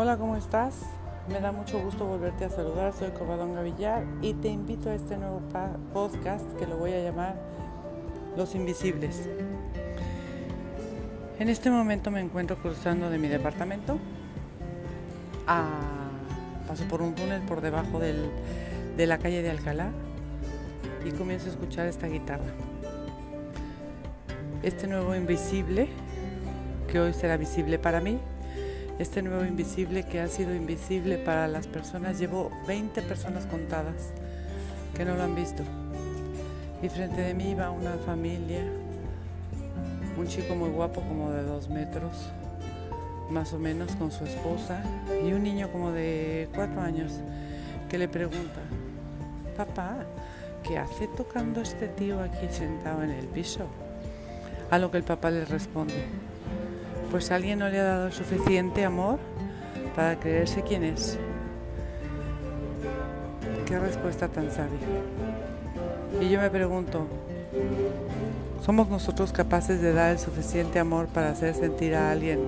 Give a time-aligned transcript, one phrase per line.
[0.00, 0.82] Hola, ¿cómo estás?
[1.28, 2.92] Me da mucho gusto volverte a saludar.
[2.92, 5.42] Soy Covadonga Villar y te invito a este nuevo
[5.92, 7.34] podcast que lo voy a llamar
[8.36, 9.28] Los Invisibles.
[11.40, 13.98] En este momento me encuentro cruzando de mi departamento.
[15.44, 19.90] paso por un túnel por debajo de la calle de Alcalá
[21.04, 22.52] y comienzo a escuchar esta guitarra.
[24.62, 25.88] Este nuevo invisible,
[26.86, 28.20] que hoy será visible para mí,
[28.98, 34.12] este nuevo invisible que ha sido invisible para las personas, llevo 20 personas contadas
[34.96, 35.62] que no lo han visto.
[36.82, 38.62] Y frente de mí va una familia,
[40.16, 42.12] un chico muy guapo como de dos metros,
[43.30, 44.82] más o menos con su esposa,
[45.24, 47.12] y un niño como de cuatro años
[47.88, 48.60] que le pregunta,
[49.56, 49.98] papá,
[50.66, 53.66] ¿qué hace tocando este tío aquí sentado en el piso?
[54.70, 56.04] A lo que el papá le responde,
[57.10, 59.18] pues alguien no le ha dado suficiente amor
[59.96, 61.18] para creerse quién es.
[63.66, 64.78] Qué respuesta tan sabia.
[66.20, 67.06] Y yo me pregunto,
[68.64, 72.40] ¿somos nosotros capaces de dar el suficiente amor para hacer sentir a alguien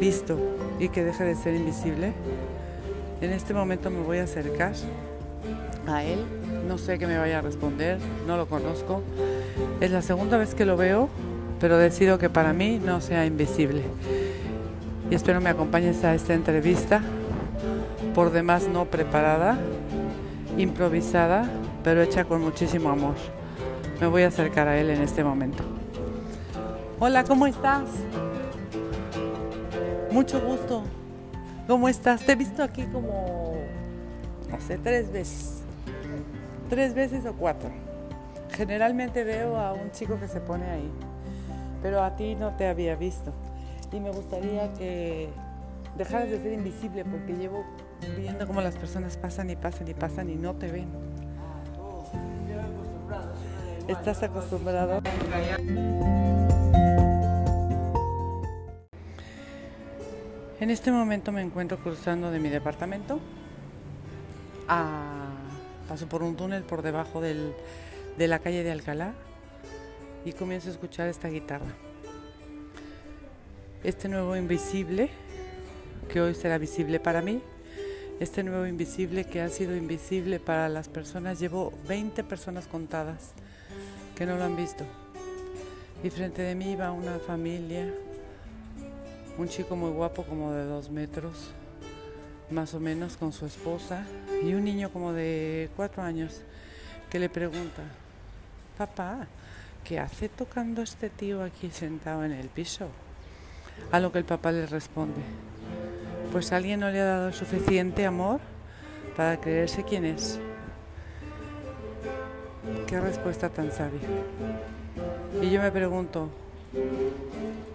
[0.00, 0.38] visto
[0.78, 2.12] y que deje de ser invisible?
[3.20, 4.72] En este momento me voy a acercar
[5.86, 6.24] a él.
[6.66, 9.02] No sé qué me vaya a responder, no lo conozco.
[9.80, 11.08] Es la segunda vez que lo veo
[11.60, 13.82] pero decido que para mí no sea invisible.
[15.10, 17.00] Y espero me acompañes a esta entrevista,
[18.14, 19.58] por demás no preparada,
[20.56, 21.48] improvisada,
[21.82, 23.14] pero hecha con muchísimo amor.
[24.00, 25.64] Me voy a acercar a él en este momento.
[27.00, 27.84] Hola, ¿cómo estás?
[30.10, 30.84] Mucho gusto.
[31.66, 32.24] ¿Cómo estás?
[32.24, 33.56] Te he visto aquí como,
[34.50, 35.62] no sé, tres veces.
[36.68, 37.70] Tres veces o cuatro.
[38.52, 40.90] Generalmente veo a un chico que se pone ahí
[41.82, 43.32] pero a ti no te había visto.
[43.92, 45.30] Y me gustaría que
[45.96, 47.64] dejaras de ser invisible porque llevo
[48.16, 50.88] viendo cómo las personas pasan y pasan y pasan y no te ven.
[53.88, 55.00] ¿Estás acostumbrado?
[60.60, 63.20] En este momento me encuentro cruzando de mi departamento.
[64.66, 67.54] paso por un túnel por debajo de
[68.18, 69.14] la calle de Alcalá
[70.28, 71.72] y comienzo a escuchar esta guitarra.
[73.82, 75.08] Este nuevo invisible,
[76.12, 77.40] que hoy será visible para mí,
[78.20, 83.32] este nuevo invisible que ha sido invisible para las personas, llevo 20 personas contadas
[84.16, 84.84] que no lo han visto.
[86.04, 87.90] Y frente de mí va una familia,
[89.38, 91.52] un chico muy guapo como de dos metros,
[92.50, 94.04] más o menos con su esposa,
[94.44, 96.42] y un niño como de cuatro años
[97.08, 97.82] que le pregunta,
[98.76, 99.26] papá,
[99.88, 102.88] ¿qué hace tocando este tío aquí sentado en el piso?
[103.90, 105.22] A lo que el papá le responde,
[106.30, 108.38] pues alguien no le ha dado suficiente amor
[109.16, 110.38] para creerse quién es.
[112.86, 114.06] Qué respuesta tan sabia.
[115.40, 116.28] Y yo me pregunto,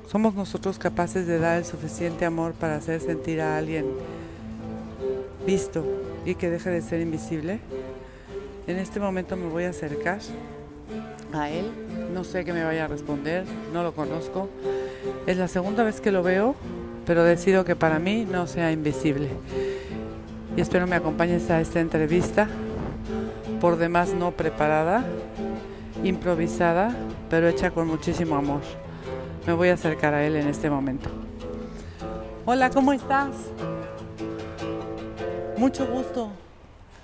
[0.08, 3.88] ¿somos nosotros capaces de dar el suficiente amor para hacer sentir a alguien
[5.48, 5.84] visto
[6.26, 7.60] y que deje de ser invisible?
[8.68, 10.20] En este momento me voy a acercar
[11.34, 11.93] a él.
[12.14, 13.44] No sé qué me vaya a responder,
[13.74, 14.48] no lo conozco.
[15.26, 16.54] Es la segunda vez que lo veo,
[17.08, 19.30] pero decido que para mí no sea invisible.
[20.56, 22.48] Y espero me acompañes a esta entrevista,
[23.60, 25.04] por demás no preparada,
[26.04, 26.96] improvisada,
[27.32, 28.62] pero hecha con muchísimo amor.
[29.48, 31.10] Me voy a acercar a él en este momento.
[32.46, 33.32] Hola, ¿cómo estás?
[35.58, 36.30] Mucho gusto.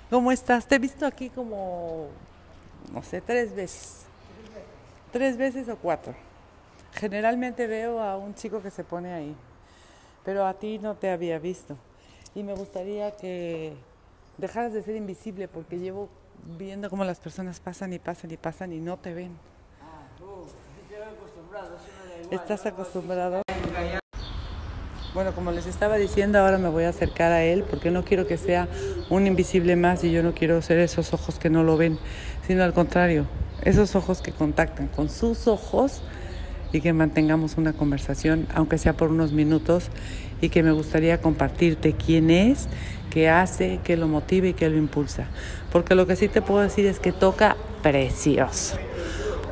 [0.08, 0.68] ¿Cómo estás?
[0.68, 2.10] Te he visto aquí como,
[2.92, 4.09] no sé, tres veces
[5.12, 6.14] tres veces o cuatro.
[6.92, 9.34] Generalmente veo a un chico que se pone ahí,
[10.24, 11.76] pero a ti no te había visto.
[12.34, 13.74] Y me gustaría que
[14.38, 16.08] dejaras de ser invisible porque llevo
[16.58, 19.36] viendo cómo las personas pasan y pasan y pasan y no te ven.
[22.30, 23.42] ¿Estás acostumbrado?
[25.12, 28.28] Bueno, como les estaba diciendo, ahora me voy a acercar a él porque no quiero
[28.28, 28.68] que sea
[29.08, 31.98] un invisible más y yo no quiero ser esos ojos que no lo ven,
[32.46, 33.26] sino al contrario,
[33.62, 36.02] esos ojos que contactan con sus ojos
[36.72, 39.90] y que mantengamos una conversación, aunque sea por unos minutos,
[40.40, 42.68] y que me gustaría compartirte quién es,
[43.10, 45.26] qué hace, qué lo motiva y qué lo impulsa.
[45.72, 48.76] Porque lo que sí te puedo decir es que toca precioso.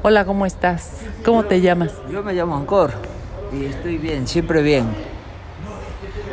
[0.02, 1.00] Hola, ¿cómo estás?
[1.24, 1.92] ¿Cómo te llamas?
[2.10, 2.92] Yo me llamo Ancor
[3.52, 4.86] y estoy bien, siempre bien.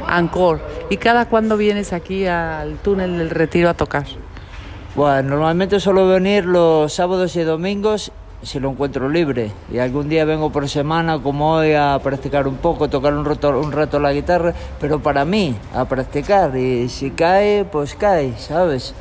[0.07, 0.61] Ancor.
[0.89, 4.05] ¿Y cada cuándo vienes aquí al túnel del retiro a tocar?
[4.95, 9.51] Bueno, normalmente suelo venir los sábados y domingos si lo encuentro libre.
[9.69, 13.59] Y algún día vengo por semana, como hoy, a practicar un poco, tocar un rato,
[13.59, 16.55] un rato la guitarra, pero para mí, a practicar.
[16.55, 18.93] Y si cae, pues cae, ¿sabes?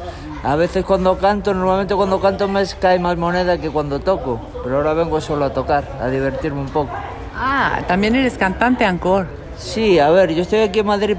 [0.43, 4.79] A veces cuando canto, normalmente cuando canto me cae más moneda que cuando toco, pero
[4.79, 6.91] ahora vengo solo a tocar, a divertirme un poco.
[7.37, 9.44] Ah, también eres cantante, Ancor.
[9.57, 11.17] Sí, a ver, yo estoy aquí en Madrid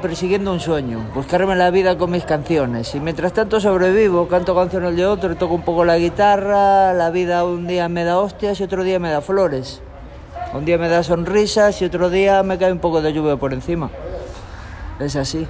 [0.00, 2.94] persiguiendo un sueño, buscarme la vida con mis canciones.
[2.94, 7.44] Y mientras tanto sobrevivo, canto canciones de otro, toco un poco la guitarra, la vida
[7.44, 9.82] un día me da hostias y otro día me da flores.
[10.54, 13.52] Un día me da sonrisas y otro día me cae un poco de lluvia por
[13.52, 13.90] encima.
[14.98, 15.46] Es así.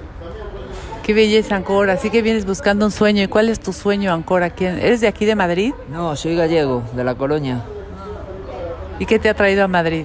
[1.05, 1.89] Qué belleza, Ancor.
[1.89, 3.23] Así que vienes buscando un sueño.
[3.23, 4.43] ¿Y cuál es tu sueño, Ancor?
[4.43, 5.73] ¿Eres de aquí de Madrid?
[5.89, 7.63] No, soy gallego, de La Colonia.
[8.99, 10.05] ¿Y qué te ha traído a Madrid?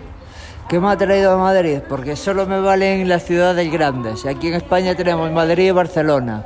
[0.70, 1.80] ¿Qué me ha traído a Madrid?
[1.88, 4.26] Porque solo me valen las ciudades grandes.
[4.26, 6.46] Aquí en España tenemos Madrid y Barcelona.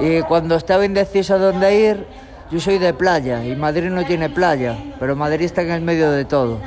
[0.00, 2.06] Y cuando estaba indeciso a dónde ir,
[2.50, 6.10] yo soy de playa y Madrid no tiene playa, pero Madrid está en el medio
[6.10, 6.60] de todo.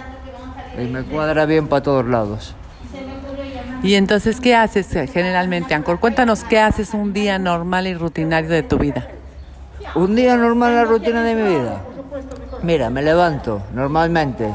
[0.77, 2.55] Y me cuadra bien para todos lados.
[3.83, 5.99] Y entonces, ¿qué haces eh, generalmente, Ancor?
[5.99, 9.07] Cuéntanos qué haces un día normal y rutinario de tu vida.
[9.95, 11.81] Un día normal la rutina de mi vida.
[12.61, 14.49] Mira, me levanto normalmente,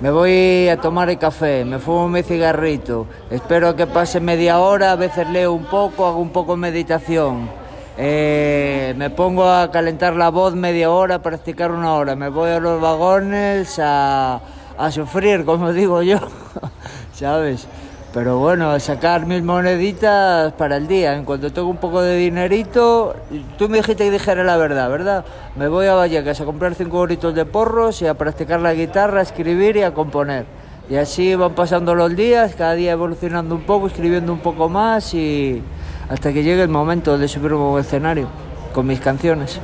[0.00, 4.92] me voy a tomar el café, me fumo mi cigarrito, espero que pase media hora,
[4.92, 7.48] a veces leo un poco, hago un poco de meditación.
[7.98, 12.14] Eh, me pongo a calentar la voz media hora, practicar una hora.
[12.14, 14.40] Me voy a los vagones a,
[14.76, 16.18] a sufrir, como digo yo,
[17.14, 17.66] ¿sabes?
[18.16, 21.14] Pero bueno, sacar mil moneditas para el día.
[21.14, 23.14] En cuanto tengo un poco de dinerito,
[23.58, 25.26] tú me dijiste que dijera la verdad, ¿verdad?
[25.54, 29.18] Me voy a Vallecas a comprar cinco horitos de porros y a practicar la guitarra,
[29.18, 30.46] a escribir y a componer.
[30.88, 35.12] Y así van pasando los días, cada día evolucionando un poco, escribiendo un poco más
[35.12, 35.62] y
[36.08, 38.28] hasta que llegue el momento de subir un escenario
[38.72, 39.60] con mis canciones.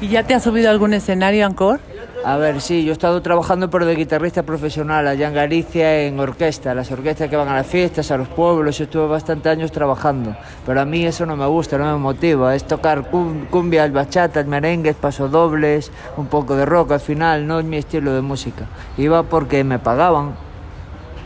[0.00, 1.80] ¿Y ya te has subido a algún escenario, Ancor?
[2.28, 6.18] A ver, sí, yo he estado trabajando pero de guitarrista profesional allá en Galicia en
[6.18, 9.70] orquesta, las orquestas que van a las fiestas, a los pueblos, yo estuve bastante años
[9.70, 10.36] trabajando,
[10.66, 14.40] pero a mí eso no me gusta, no me motiva, es tocar cumbia, el bachata,
[14.40, 18.66] el merengue, pasodobles, un poco de rock al final, no es mi estilo de música.
[18.98, 20.34] Iba porque me pagaban,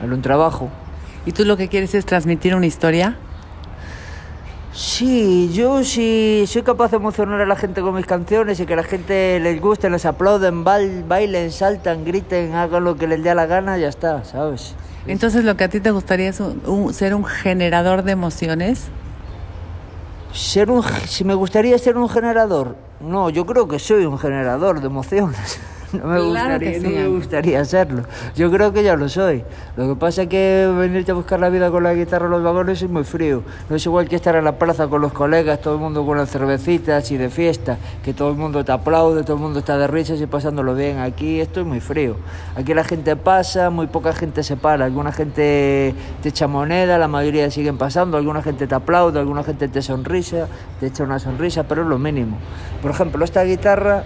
[0.05, 0.69] era un trabajo.
[1.25, 3.17] ¿Y tú lo que quieres es transmitir una historia?
[4.72, 8.76] Sí, yo sí soy capaz de emocionar a la gente con mis canciones y que
[8.76, 13.46] la gente les guste, les aplauden, bailen, saltan, griten, hagan lo que les dé la
[13.46, 14.76] gana, ya está, ¿sabes?
[15.08, 16.40] Entonces, lo que a ti te gustaría es
[16.93, 18.88] ser un generador de emociones.
[20.32, 24.81] Ser un, si me gustaría ser un generador, no, yo creo que soy un generador
[24.81, 25.58] de emociones.
[26.02, 28.04] no me, gustaría, no me gustaría hacerlo.
[28.37, 29.44] Yo creo que ya lo soy.
[29.76, 32.42] Lo que pasa es que venirte a buscar la vida con la guitarra en los
[32.42, 33.42] vagones es muy frío.
[33.69, 36.19] No es igual que estar en la plaza con los colegas, todo el mundo con
[36.19, 39.78] las cervecitas y de fiesta, que todo el mundo te aplaude, todo el mundo está
[39.78, 40.98] de risas y pasándolo bien.
[40.98, 42.16] Aquí esto es muy frío.
[42.56, 44.84] Aquí la gente pasa, muy poca gente se para.
[44.84, 49.69] Alguna gente te echa moneda, la mayoría siguen pasando, alguna gente te aplaude, alguna gente
[49.69, 50.48] te sonrisa,
[50.78, 52.37] te echa una sonrisa, pero es lo mínimo.
[52.82, 54.04] Por ejemplo, esta guitarra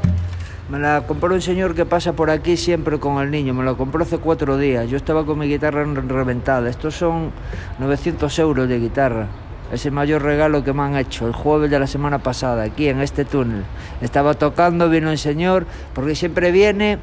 [0.69, 3.53] me la compró un señor que pasa por aquí siempre con el niño.
[3.53, 4.89] Me la compró hace cuatro días.
[4.89, 6.71] Yo estaba con mi guitarra reventada.
[6.71, 7.33] Estos son
[7.79, 9.27] 900 euros de guitarra.
[9.73, 12.89] Es el mayor regalo que me han hecho el jueves de la semana pasada, aquí
[12.89, 13.65] en este túnel.
[14.01, 16.99] Estaba tocando, vino un señor, porque siempre viene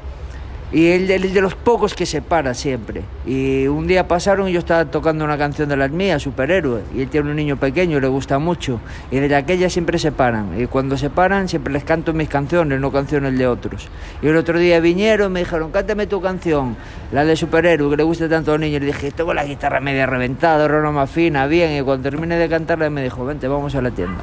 [0.72, 3.02] y él, es de los pocos que se para siempre.
[3.26, 7.02] Y un día pasaron y yo estaba tocando una canción de las mías, Superhéroe, y
[7.02, 8.80] él tiene un niño pequeño, le gusta mucho.
[9.10, 10.58] Y desde aquella siempre se paran.
[10.58, 13.88] Y cuando se paran siempre les canto mis canciones, no canciones de otros.
[14.22, 16.74] Y el otro día vinieron y me dijeron, cántame tu canción,
[17.12, 18.80] la de Superhéroe, que le gusta tanto a los niños.
[18.82, 21.78] Y dije, tengo la guitarra media reventada, más fina, bien.
[21.78, 24.22] Y cuando terminé de cantarla me dijo, vente, vamos a la tienda.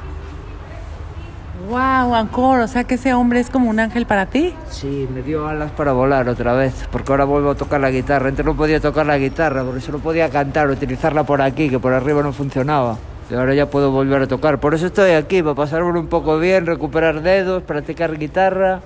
[1.69, 4.55] Wow, Ancor, o sea que ese hombre es como un ángel para ti.
[4.71, 8.29] Sí, me dio alas para volar otra vez, porque ahora vuelvo a tocar la guitarra.
[8.29, 11.93] Antes no podía tocar la guitarra, porque solo podía cantar, utilizarla por aquí, que por
[11.93, 12.97] arriba no funcionaba.
[13.29, 14.59] Y ahora ya puedo volver a tocar.
[14.59, 18.81] Por eso estoy aquí, para pasarme un poco bien, recuperar dedos, practicar guitarra.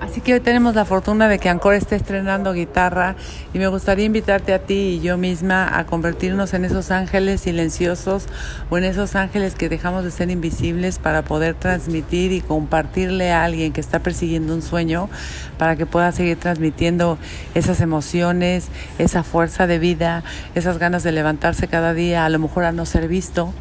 [0.00, 3.16] Así que hoy tenemos la fortuna de que Ancor esté estrenando guitarra
[3.54, 8.26] y me gustaría invitarte a ti y yo misma a convertirnos en esos ángeles silenciosos
[8.68, 13.44] o en esos ángeles que dejamos de ser invisibles para poder transmitir y compartirle a
[13.44, 15.08] alguien que está persiguiendo un sueño
[15.56, 17.16] para que pueda seguir transmitiendo
[17.54, 20.24] esas emociones, esa fuerza de vida,
[20.54, 23.54] esas ganas de levantarse cada día, a lo mejor a no ser visto,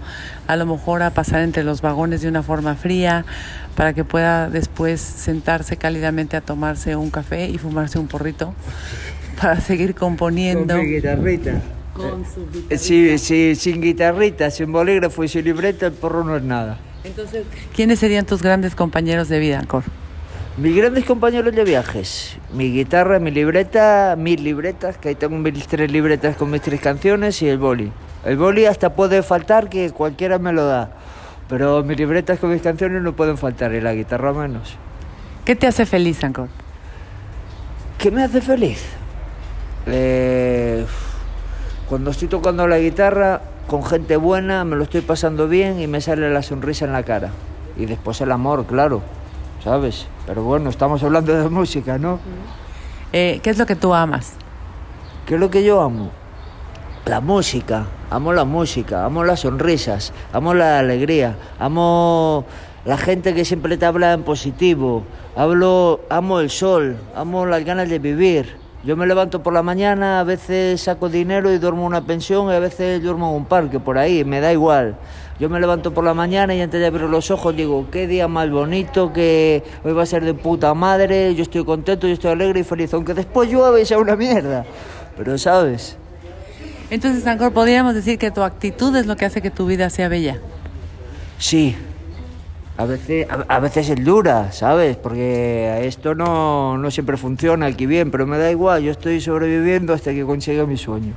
[0.47, 3.25] a lo mejor a pasar entre los vagones de una forma fría,
[3.75, 8.53] para que pueda después sentarse cálidamente a tomarse un café y fumarse un porrito
[9.41, 10.75] para seguir componiendo.
[10.75, 11.61] Con guitarrita.
[11.93, 12.77] Con su guitarrita.
[12.77, 16.77] Sí, sí, sin guitarrita, sin bolígrafo y sin libreta, el porro no es nada.
[17.03, 17.43] Entonces,
[17.75, 19.83] ¿quiénes serían tus grandes compañeros de vida, Cor?
[20.57, 25.67] Mis grandes compañeros de viajes, mi guitarra, mi libreta, mis libretas, que ahí tengo mis
[25.67, 27.91] tres libretas con mis tres canciones y el boli.
[28.23, 30.91] El boli hasta puede faltar que cualquiera me lo da,
[31.47, 34.75] pero mis libretas con mis canciones no pueden faltar y la guitarra menos.
[35.43, 36.49] ¿Qué te hace feliz, Ancor?
[37.97, 38.83] ¿Qué me hace feliz?
[39.85, 40.85] Eh,
[41.87, 46.01] cuando estoy tocando la guitarra con gente buena, me lo estoy pasando bien y me
[46.01, 47.29] sale la sonrisa en la cara.
[47.77, 49.01] Y después el amor, claro,
[49.63, 50.07] ¿sabes?
[50.25, 52.19] Pero bueno, estamos hablando de música, ¿no?
[53.13, 54.33] Eh, ¿Qué es lo que tú amas?
[55.25, 56.11] ¿Qué es lo que yo amo?
[57.05, 62.45] La música, amo la música, amo las sonrisas, amo la alegría, amo
[62.85, 65.03] la gente que siempre te habla en positivo,
[65.35, 68.57] hablo, amo el sol, amo las ganas de vivir.
[68.83, 72.51] Yo me levanto por la mañana, a veces saco dinero y duermo en una pensión
[72.51, 74.95] y a veces duermo en un parque, por ahí, me da igual.
[75.39, 78.27] Yo me levanto por la mañana y antes de abrir los ojos digo, qué día
[78.27, 82.31] más bonito, que hoy va a ser de puta madre, yo estoy contento, yo estoy
[82.31, 84.63] alegre y feliz, aunque después llueve y sea una mierda.
[85.17, 85.97] Pero sabes.
[86.95, 90.07] Entonces, Ancor, podríamos decir que tu actitud es lo que hace que tu vida sea
[90.07, 90.39] bella.
[91.37, 91.75] Sí,
[92.77, 94.95] a veces, a, veces es dura, ¿sabes?
[94.95, 99.93] Porque esto no, no siempre funciona aquí bien, pero me da igual, yo estoy sobreviviendo
[99.93, 101.11] hasta que consiga mi sueño.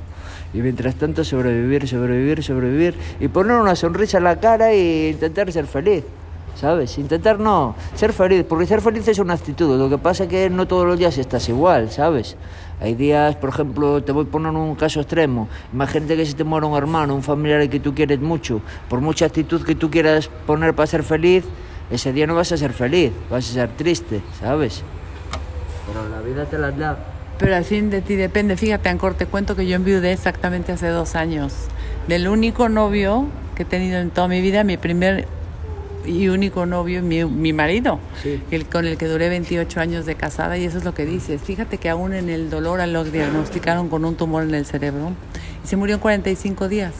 [0.53, 5.49] Y mientras tanto sobrevivir, sobrevivir, sobrevivir y poner una sonrisa en la cara e intentar
[5.49, 6.03] ser feliz.
[6.55, 6.97] ¿Sabes?
[6.97, 10.49] Intentar no, ser feliz, porque ser feliz es una actitud, lo que pasa es que
[10.49, 12.35] no todos los días estás igual, ¿sabes?
[12.81, 16.45] Hay días, por ejemplo, te voy a poner un caso extremo, imagínate que se te
[16.45, 20.29] muere un hermano, un familiar que tú quieres mucho, por mucha actitud que tú quieras
[20.47, 21.43] poner para ser feliz,
[21.91, 24.83] ese día no vas a ser feliz, vas a ser triste, ¿sabes?
[25.87, 26.97] Pero la vida te la da.
[27.37, 28.57] Pero al fin de ti depende.
[28.57, 31.53] Fíjate, Ancor, te cuento que yo enviudé exactamente hace dos años.
[32.07, 35.25] Del único novio que he tenido en toda mi vida, mi primer
[36.05, 37.99] y único novio, mi, mi marido,
[38.51, 41.41] el, con el que duré 28 años de casada, y eso es lo que dices.
[41.41, 45.13] Fíjate que aún en el dolor lo diagnosticaron con un tumor en el cerebro
[45.63, 46.93] y se murió en 45 días.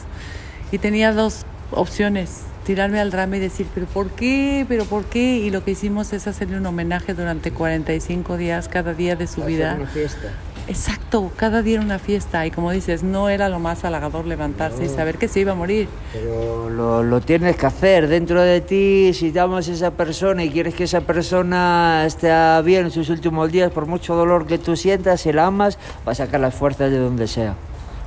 [0.72, 4.64] Y tenía dos opciones, tirarme al drama y decir, pero ¿por qué?
[4.68, 5.38] ¿Pero por qué?
[5.38, 9.42] Y lo que hicimos es hacerle un homenaje durante 45 días, cada día de su
[9.42, 9.76] vida.
[9.76, 10.32] Una fiesta.
[10.70, 14.84] Exacto, cada día era una fiesta y como dices, no era lo más halagador levantarse
[14.84, 15.88] y saber que se iba a morir.
[16.12, 20.50] Pero lo, lo, tienes que hacer dentro de ti, si llamas a esa persona y
[20.50, 22.30] quieres que esa persona esté
[22.62, 26.20] bien en sus últimos días, por mucho dolor que tú sientas, si la amas, vas
[26.20, 27.56] a sacar las fuerzas de donde sea.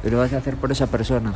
[0.01, 1.33] Y lo vas a hacer por esa persona.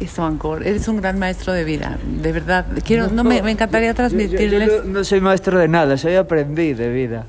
[0.00, 2.66] Eso, Ancor, eres un gran maestro de vida, de verdad.
[2.84, 4.68] Quiero, no, me, me, encantaría transmitirles.
[4.68, 7.24] Yo, yo, no, no soy maestro de nada, soy aprendiz de vida.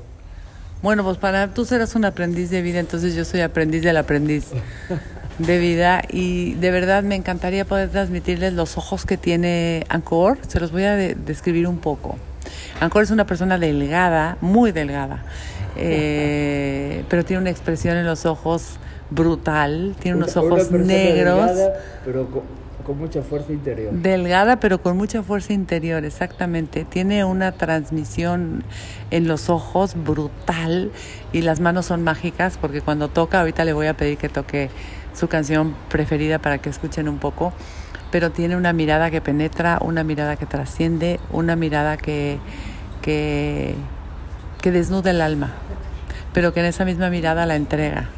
[0.82, 4.46] Bueno, pues para tú serás un aprendiz de vida, entonces yo soy aprendiz del aprendiz
[5.38, 10.38] de vida y de verdad me encantaría poder transmitirles los ojos que tiene Ancor.
[10.46, 12.16] Se los voy a de describir un poco.
[12.80, 15.24] Ancor es una persona delgada, muy delgada,
[15.76, 18.76] eh, pero tiene una expresión en los ojos
[19.10, 21.46] brutal, tiene unos una, ojos una negros.
[21.46, 21.72] Delgada,
[22.04, 22.28] pero
[22.88, 23.92] con, mucha fuerza interior.
[23.92, 26.86] Delgada, pero con mucha fuerza interior, exactamente.
[26.86, 28.64] Tiene una transmisión
[29.10, 30.90] en los ojos brutal
[31.32, 34.70] y las manos son mágicas porque cuando toca, ahorita le voy a pedir que toque
[35.12, 37.52] su canción preferida para que escuchen un poco,
[38.10, 42.38] pero tiene una mirada que penetra, una mirada que trasciende, una mirada que,
[43.02, 43.74] que,
[44.62, 45.52] que desnuda el alma,
[46.32, 48.08] pero que en esa misma mirada la entrega.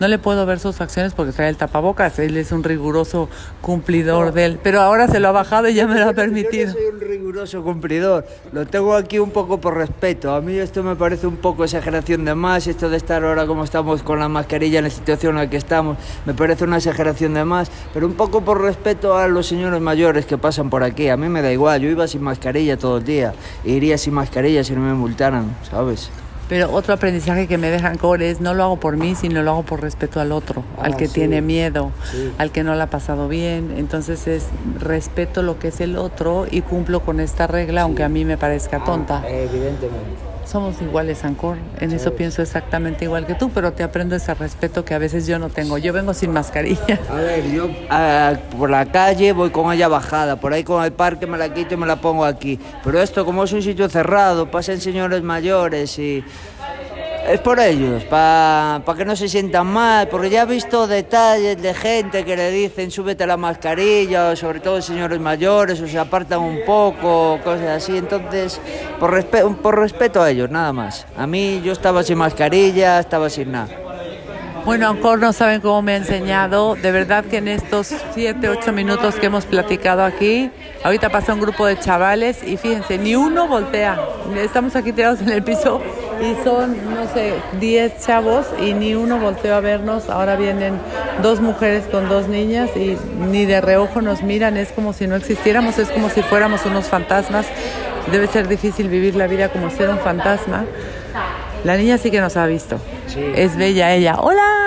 [0.00, 2.18] No le puedo ver sus facciones porque trae el tapabocas.
[2.20, 3.28] Él es un riguroso
[3.60, 4.32] cumplidor no.
[4.32, 4.60] de él.
[4.62, 6.66] Pero ahora se lo ha bajado y ya me lo ha permitido.
[6.66, 8.26] Yo no soy un riguroso cumplidor.
[8.52, 10.32] Lo tengo aquí un poco por respeto.
[10.34, 12.68] A mí esto me parece un poco exageración de más.
[12.68, 15.56] Esto de estar ahora como estamos con la mascarilla en la situación en la que
[15.56, 17.70] estamos, me parece una exageración de más.
[17.92, 21.08] Pero un poco por respeto a los señores mayores que pasan por aquí.
[21.08, 21.80] A mí me da igual.
[21.80, 23.34] Yo iba sin mascarilla todo el día.
[23.64, 26.10] E iría sin mascarilla si no me multaran, ¿sabes?
[26.48, 29.50] Pero otro aprendizaje que me dejan core es no lo hago por mí, sino lo
[29.50, 31.14] hago por respeto al otro, ah, al que sí.
[31.14, 32.32] tiene miedo, sí.
[32.38, 33.74] al que no la ha pasado bien.
[33.76, 34.46] Entonces es
[34.78, 37.84] respeto lo que es el otro y cumplo con esta regla, sí.
[37.84, 39.22] aunque a mí me parezca tonta.
[39.24, 40.27] Ah, evidentemente.
[40.50, 41.58] Somos iguales, Ancor.
[41.78, 45.26] En eso pienso exactamente igual que tú, pero te aprendo ese respeto que a veces
[45.26, 45.76] yo no tengo.
[45.76, 46.98] Yo vengo sin mascarilla.
[47.10, 50.92] A ver, yo a, por la calle voy con ella bajada, por ahí con el
[50.92, 52.58] parque me la quito y me la pongo aquí.
[52.82, 56.24] Pero esto, como es un sitio cerrado, pasan señores mayores y
[57.30, 61.60] es por ellos, para pa que no se sientan mal, porque ya he visto detalles
[61.60, 66.40] de gente que le dicen súbete la mascarilla, sobre todo señores mayores, o se apartan
[66.40, 67.98] un poco, cosas así.
[67.98, 68.60] Entonces,
[68.98, 71.06] por, respe por respeto a ellos, nada más.
[71.16, 73.68] A mí yo estaba sin mascarilla, estaba sin nada.
[74.64, 76.74] Bueno, Ancor no saben cómo me ha enseñado.
[76.74, 80.50] De verdad que en estos 7, 8 minutos que hemos platicado aquí,
[80.84, 83.98] ahorita pasa un grupo de chavales y fíjense, ni uno voltea.
[84.36, 85.80] Estamos aquí tirados en el piso
[86.20, 90.08] y son, no sé, 10 chavos y ni uno volteó a vernos.
[90.08, 90.74] Ahora vienen
[91.22, 92.96] dos mujeres con dos niñas y
[93.30, 94.56] ni de reojo nos miran.
[94.56, 97.46] Es como si no existiéramos, es como si fuéramos unos fantasmas.
[98.10, 100.64] Debe ser difícil vivir la vida como ser un fantasma.
[101.64, 102.78] La niña sí que nos ha visto.
[103.34, 104.16] Es bella ella.
[104.20, 104.57] ¡Hola!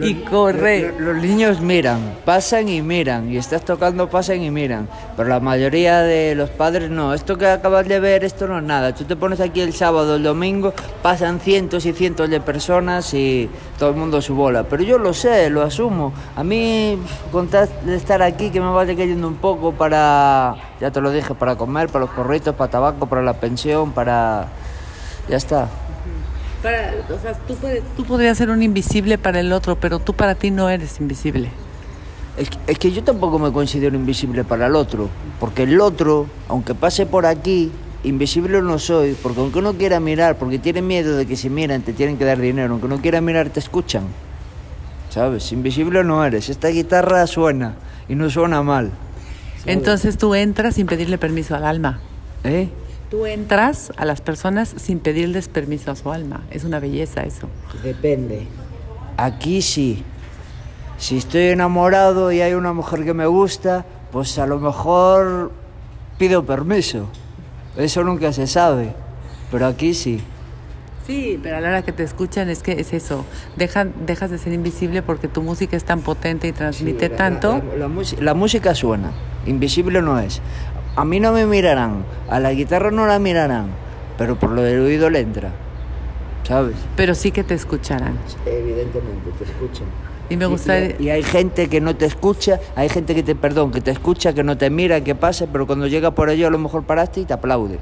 [0.00, 0.94] Y corre.
[0.98, 3.30] Los, niños miran, pasan y miran.
[3.30, 4.88] Y estás tocando, pasan y miran.
[5.16, 7.14] Pero la mayoría de los padres no.
[7.14, 8.94] Esto que acabas de ver, esto no es nada.
[8.94, 10.72] Tú te pones aquí el sábado, el domingo,
[11.02, 14.64] pasan cientos y cientos de personas y todo el mundo su bola.
[14.64, 16.12] Pero yo lo sé, lo asumo.
[16.36, 16.98] A mí,
[17.30, 21.34] con de estar aquí, que me vaya cayendo un poco para, ya te lo dije,
[21.34, 24.48] para comer, para los corritos, para tabaco, para la pensión, para
[25.28, 25.68] ya está.
[26.62, 27.56] Para, o sea, tú,
[27.96, 31.50] tú podrías ser un invisible para el otro, pero tú para ti no eres invisible.
[32.36, 35.08] Es que, es que yo tampoco me considero invisible para el otro,
[35.40, 37.70] porque el otro, aunque pase por aquí,
[38.04, 41.82] invisible no soy, porque aunque uno quiera mirar, porque tiene miedo de que si miran
[41.82, 44.04] te tienen que dar dinero, aunque no quiera mirar te escuchan.
[45.10, 45.52] ¿Sabes?
[45.52, 46.48] Invisible no eres.
[46.48, 47.74] Esta guitarra suena
[48.08, 48.90] y no suena mal.
[49.66, 52.00] Entonces tú entras sin pedirle permiso al alma.
[52.44, 52.68] ¿Eh?
[53.10, 56.42] Tú entras a las personas sin pedirles permiso a su alma.
[56.50, 57.48] Es una belleza eso.
[57.82, 58.46] Depende.
[59.16, 60.04] Aquí sí.
[60.98, 65.52] Si estoy enamorado y hay una mujer que me gusta, pues a lo mejor
[66.18, 67.08] pido permiso.
[67.78, 68.92] Eso nunca se sabe.
[69.50, 70.20] Pero aquí sí.
[71.06, 73.24] Sí, pero a la hora que te escuchan es que es eso.
[73.56, 77.62] Dejan, dejas de ser invisible porque tu música es tan potente y transmite tanto.
[78.20, 79.12] la música suena.
[79.46, 80.42] Invisible no es.
[80.96, 83.68] A mí no me mirarán, a la guitarra no la mirarán,
[84.16, 85.50] pero por lo del oído le entra,
[86.42, 86.76] ¿sabes?
[86.96, 88.18] Pero sí que te escucharán.
[88.44, 89.86] Evidentemente, te escuchan.
[90.30, 90.78] Y me gusta...
[90.98, 94.32] Y, hay gente que no te escucha, hay gente que te, perdón, que te escucha,
[94.32, 97.20] que no te mira, que pase, pero cuando llega por allí a lo mejor paraste
[97.20, 97.78] y te aplaude.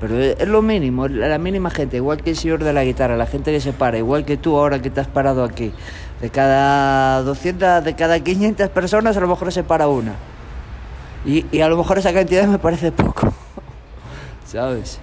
[0.00, 3.24] Pero es lo mínimo, la mínima gente, igual que el señor de la guitarra, la
[3.24, 5.72] gente que se para, igual que tú ahora que te has parado aquí.
[6.20, 10.12] De cada 200, de cada 500 personas a lo mejor se para una.
[11.26, 13.32] Y, a lo mejor esa cantidad me parece poco,
[14.46, 15.00] ¿sabes?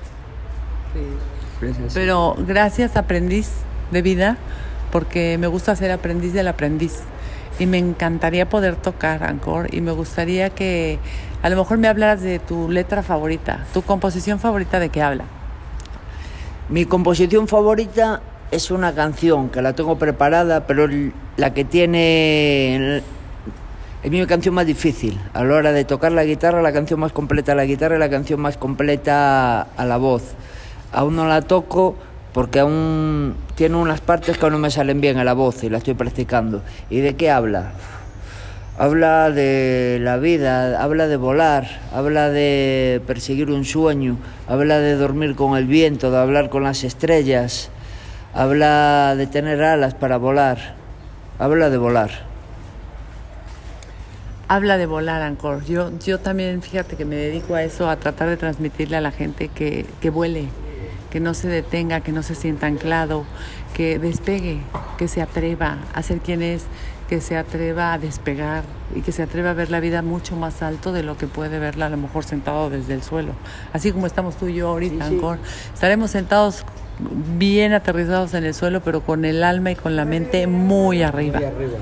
[0.94, 1.80] Sí.
[1.94, 3.50] Pero gracias aprendiz
[3.92, 4.38] de vida,
[4.92, 7.02] porque me gusta ser aprendiz del aprendiz.
[7.60, 10.98] Y me encantaría poder tocar Ancor y me gustaría que
[11.44, 15.26] a lo mejor me hablaras de tu letra favorita, tu composición favorita de qué habla.
[16.70, 20.88] Mi composición favorita es una canción que la tengo preparada, pero
[21.38, 23.04] la que tiene
[24.04, 25.18] es mi canción más difícil.
[25.34, 28.00] A la hora de tocar la guitarra, la canción más completa a la guitarra y
[28.00, 30.36] la canción más completa a la voz.
[30.92, 31.96] Aún no la toco
[32.34, 35.70] porque aún tiene unas partes que aún no me salen bien a la voz y
[35.70, 36.62] la estoy practicando.
[36.90, 37.72] ¿Y de qué habla?
[38.78, 45.36] Habla de la vida, habla de volar, habla de perseguir un sueño, habla de dormir
[45.36, 47.70] con el viento, de hablar con las estrellas,
[48.34, 50.76] habla de tener alas para volar,
[51.40, 52.33] habla de volar
[54.48, 55.64] habla de volar, Ancor.
[55.66, 59.12] Yo, yo también, fíjate que me dedico a eso, a tratar de transmitirle a la
[59.12, 60.48] gente que, que vuele,
[61.10, 63.26] que no se detenga, que no se sienta anclado,
[63.74, 64.62] que despegue,
[64.98, 66.66] que se atreva a ser quien es,
[67.10, 68.64] que se atreva a despegar
[68.96, 71.60] y que se atreva a ver la vida mucho más alto de lo que puede
[71.60, 73.34] verla a lo mejor sentado desde el suelo.
[73.74, 75.40] Así como estamos tú y yo ahorita, Ancor.
[75.74, 76.66] Estaremos sentados
[77.38, 81.40] bien aterrizados en el suelo, pero con el alma y con la mente muy arriba.
[81.40, 81.78] Muy arriba.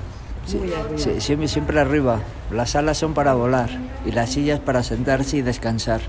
[0.98, 2.20] Sí, siempre, siempre arriba.
[2.52, 3.70] Las alas son para volar
[4.06, 6.02] y las sillas para sentarse y descansar,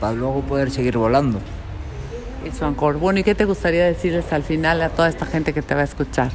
[0.00, 1.40] para luego poder seguir volando.
[2.44, 2.98] Eso, Ancor.
[2.98, 5.80] Bueno, ¿y qué te gustaría decirles al final a toda esta gente que te va
[5.80, 6.30] a escuchar?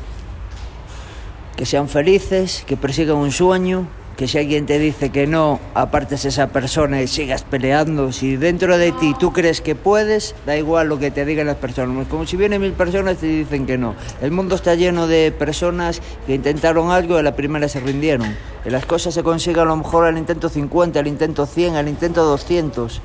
[1.56, 6.26] Que sean felices, que persigan un sueño, que si alguien te dice que no, apartes
[6.26, 8.12] esa persona y sigas peleando.
[8.12, 11.58] Si dentro de ti tú crees que puedes, da igual lo que te digan las
[11.58, 12.08] personas.
[12.08, 13.96] Como si vienen mil personas y te dicen que no.
[14.22, 18.36] El mundo está lleno de personas que intentaron algo y a la primera se rindieron.
[18.66, 21.88] Y las cosas se consiguen a lo mejor al intento 50, al intento 100, al
[21.88, 23.02] intento 200.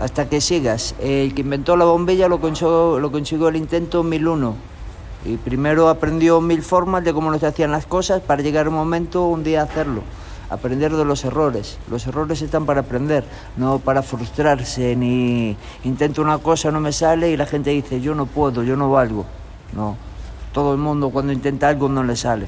[0.00, 0.94] Hasta que sigas.
[1.00, 4.54] El que inventó la bombilla lo consiguió, lo el intento 1001.
[5.26, 9.26] Y primero aprendió mil formas de cómo se hacían las cosas para llegar un momento,
[9.26, 10.02] un día hacerlo
[10.50, 11.78] aprender de los errores.
[11.90, 13.24] Los errores están para aprender,
[13.56, 18.14] no para frustrarse, ni intento una cosa, no me sale y la gente dice, yo
[18.14, 19.24] no puedo, yo no valgo.
[19.74, 19.96] No,
[20.52, 22.46] todo el mundo cuando intenta algo no le sale.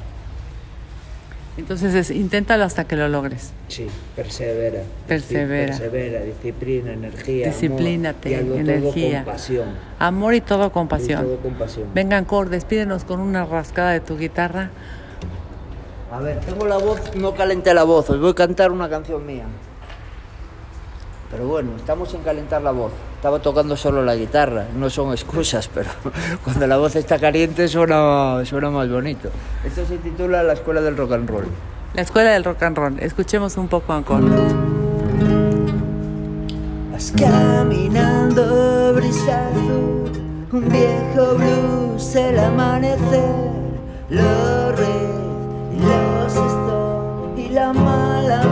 [1.56, 3.52] Entonces es, inténtalo hasta que lo logres.
[3.68, 3.86] Sí,
[4.16, 4.82] persevera.
[5.06, 5.66] Persevera.
[5.66, 7.48] Persevera, disciplina, energía.
[7.48, 9.18] Disciplínate, amor, y energía.
[9.18, 9.68] Todo con pasión.
[9.98, 11.20] Amor y todo con pasión.
[11.20, 11.88] Y todo con pasión.
[11.92, 14.70] Venga, Cor, despídenos con una rascada de tu guitarra.
[16.12, 19.24] A ver, tengo la voz, no calenté la voz, os voy a cantar una canción
[19.24, 19.44] mía.
[21.30, 22.92] Pero bueno, estamos en calentar la voz.
[23.16, 25.88] Estaba tocando solo la guitarra, no son excusas, pero
[26.44, 29.30] cuando la voz está caliente suena, suena más bonito.
[29.64, 31.46] Esto se titula La Escuela del Rock and Roll.
[31.94, 33.00] La Escuela del Rock and Roll.
[33.00, 34.26] Escuchemos un poco encore.
[36.92, 40.12] Vas caminando brisa azul,
[40.52, 43.34] un viejo blues, el amanecer,
[44.10, 45.01] los red
[45.82, 48.51] los stone y la mala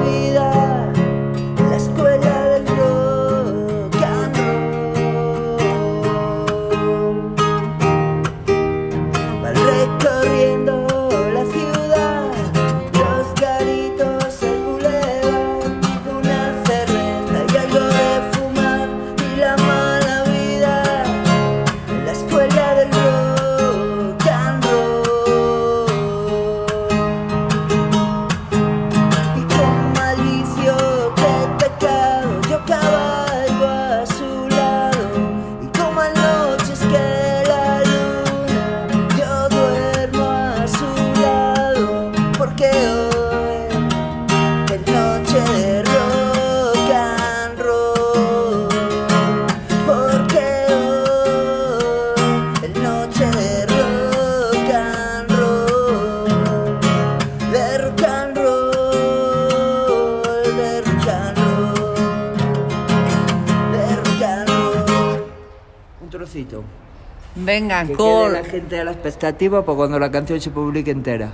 [67.50, 71.32] Venga, Que quede la gente a la expectativa para cuando la canción se publique entera.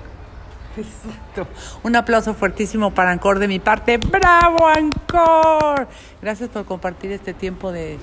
[1.83, 3.99] Un aplauso fuertísimo para Ancor de mi parte.
[3.99, 5.87] ¡Bravo, Ancor!
[6.23, 7.99] Gracias por compartir este tiempo de,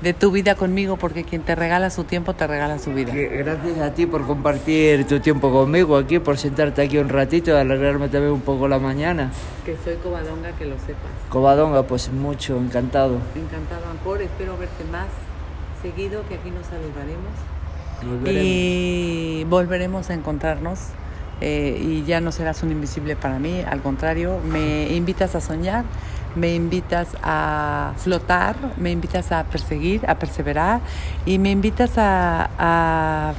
[0.00, 3.12] de tu vida conmigo, porque quien te regala su tiempo te regala su vida.
[3.12, 7.54] Gracias a ti por compartir tu tiempo conmigo aquí, por sentarte aquí un ratito y
[7.54, 9.32] alegrarme también un poco la mañana.
[9.64, 11.10] Que soy cobadonga, que lo sepas.
[11.30, 13.16] Covadonga, pues mucho, encantado.
[13.34, 14.22] Encantado, Ancor.
[14.22, 15.08] Espero verte más
[15.82, 17.55] seguido, que aquí nos saludaremos.
[18.26, 20.78] Y volveremos a encontrarnos.
[21.40, 25.84] eh, y ya no serás un invisible para mí, al contrario, me invitas a soñar,
[26.34, 30.80] me invitas a flotar, me invitas a perseguir, a perseverar
[31.26, 33.34] y me invitas a, a,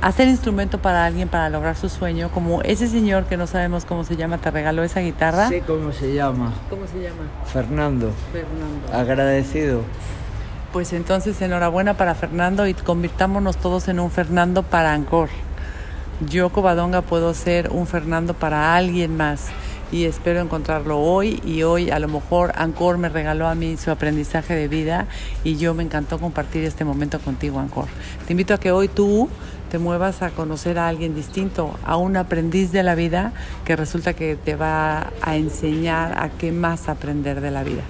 [0.00, 3.84] a ser instrumento para alguien para lograr su sueño, como ese señor que no sabemos
[3.84, 5.48] cómo se llama, te regaló esa guitarra.
[5.48, 6.54] Sé cómo se llama.
[6.70, 7.24] ¿Cómo se llama?
[7.52, 8.12] Fernando.
[8.32, 8.92] Fernando.
[8.98, 9.82] Agradecido.
[10.74, 15.28] Pues entonces enhorabuena para Fernando y convirtámonos todos en un Fernando para Ancor.
[16.28, 19.50] Yo, Covadonga, puedo ser un Fernando para alguien más
[19.92, 23.92] y espero encontrarlo hoy y hoy a lo mejor Ancor me regaló a mí su
[23.92, 25.06] aprendizaje de vida
[25.44, 27.86] y yo me encantó compartir este momento contigo, Ancor.
[28.26, 29.28] Te invito a que hoy tú
[29.70, 33.32] te muevas a conocer a alguien distinto, a un aprendiz de la vida
[33.64, 37.84] que resulta que te va a enseñar a qué más aprender de la vida.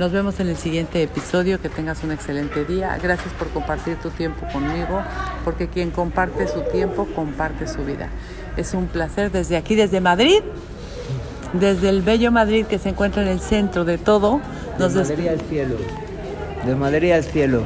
[0.00, 1.60] Nos vemos en el siguiente episodio.
[1.60, 2.98] Que tengas un excelente día.
[3.02, 5.02] Gracias por compartir tu tiempo conmigo,
[5.44, 8.08] porque quien comparte su tiempo, comparte su vida.
[8.56, 10.40] Es un placer desde aquí, desde Madrid,
[11.52, 14.40] desde el bello Madrid que se encuentra en el centro de todo.
[14.78, 15.76] Nos de Madrid al cielo.
[16.64, 17.62] De Madrid al cielo.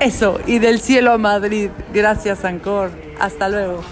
[0.00, 1.70] Eso, y del cielo a Madrid.
[1.94, 2.90] Gracias, Ancor.
[3.20, 3.84] Hasta luego.